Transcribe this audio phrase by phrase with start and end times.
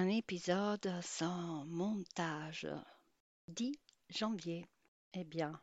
[0.00, 2.66] un épisode sans montage.
[3.48, 4.64] 10 janvier.
[5.12, 5.60] Eh bien,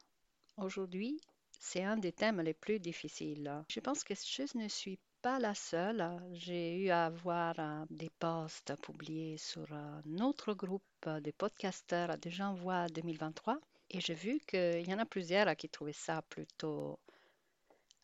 [0.58, 1.20] aujourd'hui,
[1.60, 3.52] c'est un des thèmes les plus difficiles.
[3.68, 6.06] Je pense que je ne suis pas la seule.
[6.34, 12.30] J'ai eu à voir euh, des posts publiés sur euh, notre groupe de podcasters de
[12.30, 13.60] janvier 2023
[13.90, 17.00] et j'ai vu qu'il y en a plusieurs qui trouvaient ça plutôt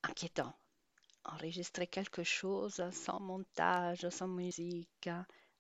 [0.02, 0.54] inquiétant.
[1.26, 5.10] Enregistrer quelque chose sans montage, sans musique,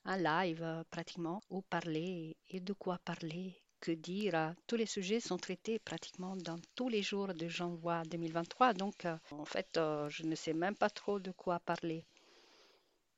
[0.06, 4.56] un live pratiquement, où parler et de quoi parler, que dire.
[4.66, 9.18] Tous les sujets sont traités pratiquement dans tous les jours de janvier 2023, donc euh,
[9.32, 12.06] en fait, euh, je ne sais même pas trop de quoi parler.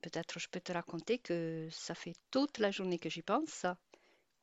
[0.01, 3.65] Peut-être je peux te raconter que ça fait toute la journée que j'y pense.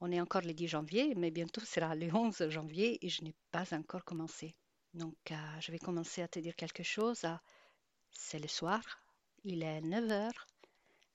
[0.00, 3.34] On est encore le 10 janvier, mais bientôt sera le 11 janvier et je n'ai
[3.50, 4.54] pas encore commencé.
[4.94, 7.24] Donc, euh, je vais commencer à te dire quelque chose.
[8.10, 8.82] C'est le soir,
[9.44, 10.46] il est 9 heures.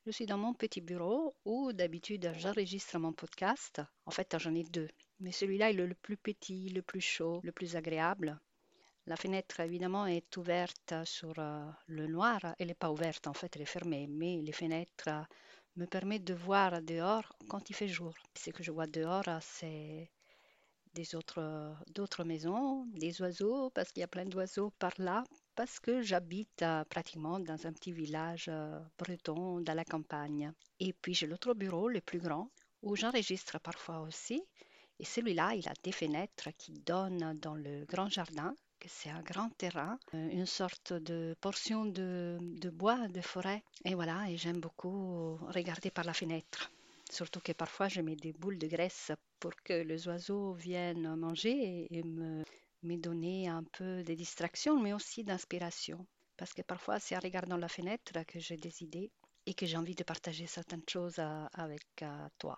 [0.07, 3.81] Je suis dans mon petit bureau où d'habitude j'enregistre mon podcast.
[4.05, 4.87] En fait, j'en ai deux.
[5.19, 8.39] Mais celui-là est le plus petit, le plus chaud, le plus agréable.
[9.05, 12.39] La fenêtre, évidemment, est ouverte sur euh, le noir.
[12.57, 14.07] Elle n'est pas ouverte, en fait, elle est fermée.
[14.07, 15.09] Mais les fenêtres
[15.75, 18.13] me permettent de voir dehors quand il fait jour.
[18.33, 20.09] Ce que je vois dehors, c'est
[20.93, 25.25] des autres, d'autres maisons, des oiseaux, parce qu'il y a plein d'oiseaux par là,
[25.57, 30.53] parce que j'habite euh, pratiquement dans un petit village euh, breton dans la campagne.
[30.79, 32.51] Et puis j'ai l'autre bureau, le plus grand,
[32.83, 34.39] où j'enregistre parfois aussi.
[34.99, 39.23] Et celui-là, il a des fenêtres qui donnent dans le grand jardin, que c'est un
[39.23, 43.63] grand terrain, euh, une sorte de portion de, de bois, de forêt.
[43.83, 46.71] Et voilà, et j'aime beaucoup regarder par la fenêtre.
[47.09, 51.87] Surtout que parfois je mets des boules de graisse pour que les oiseaux viennent manger
[51.89, 52.43] et me
[52.83, 56.05] me donner un peu de distraction, mais aussi d'inspiration.
[56.37, 59.11] Parce que parfois, c'est en regardant la fenêtre que j'ai des idées
[59.45, 62.55] et que j'ai envie de partager certaines choses euh, avec euh, toi.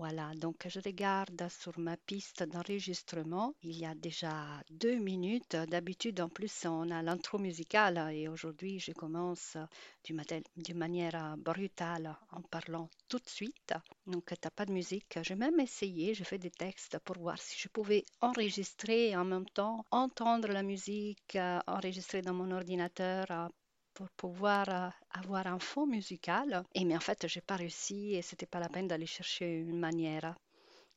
[0.00, 3.52] Voilà, donc je regarde sur ma piste d'enregistrement.
[3.62, 5.56] Il y a déjà deux minutes.
[5.68, 9.58] D'habitude, en plus, on a l'intro musicale et aujourd'hui, je commence
[10.02, 13.74] d'une manière brutale en parlant tout de suite.
[14.06, 15.18] Donc, tu n'as pas de musique.
[15.22, 19.50] J'ai même essayé, j'ai fait des textes pour voir si je pouvais enregistrer en même
[19.50, 23.48] temps, entendre la musique euh, enregistrée dans mon ordinateur euh,
[23.94, 26.64] pour pouvoir euh, avoir un fond musical.
[26.74, 29.78] Et mais en fait, j'ai pas réussi et c'était pas la peine d'aller chercher une
[29.78, 30.34] manière.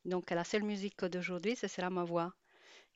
[0.06, 2.34] Donc la seule musique d'aujourd'hui, ce sera ma voix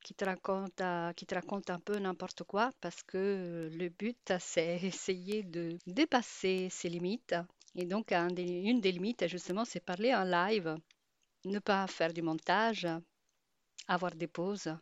[0.04, 4.32] qui te raconte, euh, qui te raconte un peu n'importe quoi parce que le but,
[4.38, 7.34] c'est essayer de dépasser ses limites.
[7.74, 10.76] Et donc, une des limites, justement, c'est parler en live,
[11.44, 12.88] ne pas faire du montage,
[13.86, 14.74] avoir des pauses,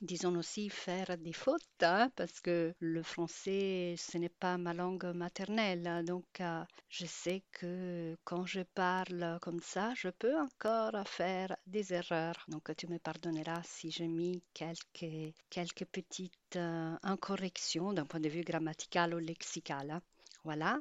[0.00, 5.06] disons aussi faire des fautes, hein, parce que le français, ce n'est pas ma langue
[5.14, 6.04] maternelle.
[6.04, 11.92] Donc, euh, je sais que quand je parle comme ça, je peux encore faire des
[11.94, 12.44] erreurs.
[12.48, 18.28] Donc, tu me pardonneras si j'ai mis quelques, quelques petites euh, incorrections d'un point de
[18.28, 19.90] vue grammatical ou lexical.
[19.90, 20.02] Hein.
[20.44, 20.78] Voilà.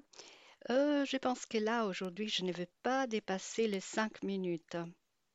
[0.69, 4.78] Euh, je pense que là, aujourd'hui, je ne vais pas dépasser les cinq minutes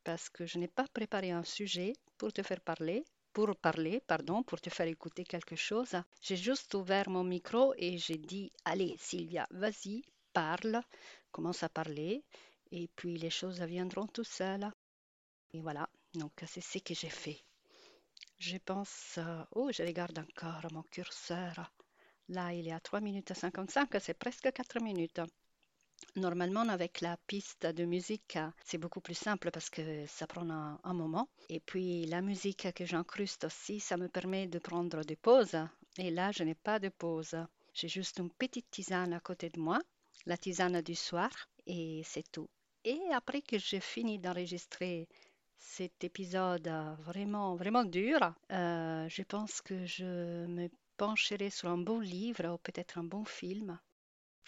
[0.05, 4.43] parce que je n'ai pas préparé un sujet pour te faire parler pour parler, pardon,
[4.43, 5.95] pour te faire écouter quelque chose.
[6.21, 10.03] J'ai juste ouvert mon micro et j'ai dit, allez Sylvia, vas-y,
[10.33, 10.81] parle,
[11.31, 12.25] commence à parler,
[12.71, 14.71] et puis les choses viendront tout seules.
[15.53, 17.41] Et voilà, donc c'est ce que j'ai fait.
[18.39, 21.73] Je pense, euh, oh, je regarde encore mon curseur.
[22.29, 25.21] Là, il est à 3 minutes 55, c'est presque 4 minutes.
[26.19, 30.95] Normalement, avec la piste de musique, c'est beaucoup plus simple parce que ça prend un,
[30.95, 31.29] moment.
[31.49, 35.57] Et puis, la musique que j'incruste aussi, ça me permet de prendre des pauses.
[35.97, 37.37] Et là, je n'ai pas de pause.
[37.73, 39.79] J'ai juste une petite tisane à côté de moi,
[40.27, 41.31] la tisane du soir,
[41.67, 42.49] et c'est tout.
[42.85, 45.07] Et après que j'ai fini d'enregistrer
[45.57, 46.69] cet épisode
[46.99, 48.19] vraiment, vraiment dur,
[48.51, 53.25] euh, je pense que je me pencherai sur un bon livre ou peut-être un bon
[53.25, 53.79] film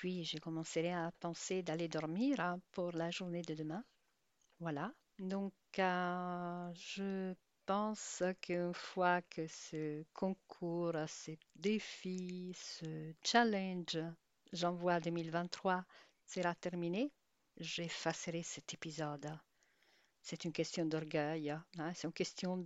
[0.01, 3.85] puis, je commencerai à penser d'aller dormir hein, pour la journée de demain.
[4.59, 4.95] Voilà.
[5.19, 7.35] Donc, euh, je
[7.67, 13.99] pense qu'une fois que ce concours, ce défi, ce challenge
[14.55, 15.85] J'envoie 2023
[16.25, 17.13] sera terminé,
[17.59, 19.31] j'effacerai cet épisode.
[20.23, 21.93] C'est une question d'orgueil, hein.
[21.95, 22.57] c'est une question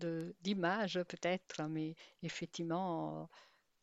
[0.41, 3.29] d'image peut-être, mais effectivement,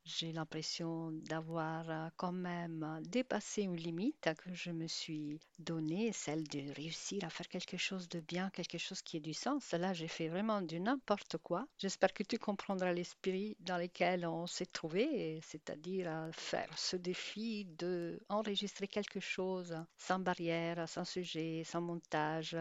[0.05, 6.11] J'ai l'impression d'avoir euh, quand même euh, dépassé une limite que je me suis donnée,
[6.11, 9.71] celle de réussir à faire quelque chose de bien, quelque chose qui ait du sens.
[9.71, 11.67] Là, j'ai fait vraiment du n'importe quoi.
[11.79, 17.65] J'espère que tu comprendras l'esprit dans lequel on s'est trouvé, c'est-à-dire à faire ce défi
[17.65, 22.55] de enregistrer quelque chose sans barrière, sans sujet, sans montage,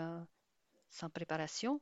[0.91, 1.81] sans préparation.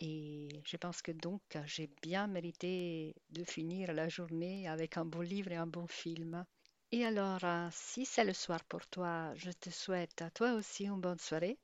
[0.00, 5.20] Et je pense que donc j'ai bien mérité de finir la journée avec un bon
[5.20, 6.44] livre et un bon film.
[6.90, 10.86] Et alors, euh, si c'est le soir pour toi, je te souhaite à toi aussi
[10.86, 11.58] une bonne soirée.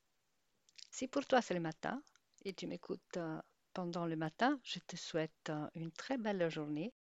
[0.90, 2.02] Si pour toi c'est le matin
[2.44, 3.40] et tu m'écoutes euh,
[3.74, 6.92] pendant le matin, je te souhaite euh, une très belle journée.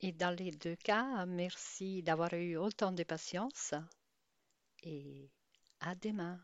[0.00, 3.74] Et dans les deux cas, merci d'avoir eu autant de patience
[4.82, 5.30] et
[5.80, 6.40] à demain.